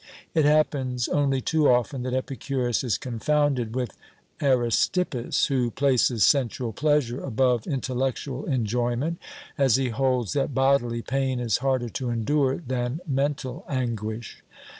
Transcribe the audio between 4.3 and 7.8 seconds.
Aristippus, who places sensual pleasure above